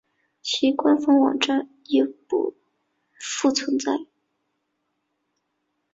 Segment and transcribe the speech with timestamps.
[0.41, 2.55] 其官方网站亦不
[3.19, 4.07] 复存在。